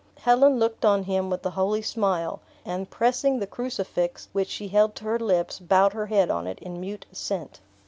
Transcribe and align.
'"Helen 0.25 0.57
looked 0.57 0.83
on 0.83 1.03
him 1.03 1.29
with 1.29 1.45
a 1.45 1.51
holy 1.51 1.83
smile; 1.83 2.39
and 2.65 2.89
pressing 2.89 3.37
the 3.37 3.45
crucifix 3.45 4.27
which 4.33 4.49
she 4.49 4.67
held 4.69 4.95
to 4.95 5.03
her 5.03 5.19
lips, 5.19 5.59
bowed 5.59 5.93
her 5.93 6.07
head 6.07 6.31
on 6.31 6.47
it 6.47 6.57
in 6.57 6.81
mute 6.81 7.05
assent. 7.11 7.59